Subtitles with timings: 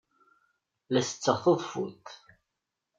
[0.91, 2.05] La setteɣ taḍeffut.